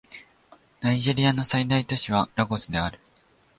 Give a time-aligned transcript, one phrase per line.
[0.79, 2.99] ナイジェリアの最大都市はラゴスである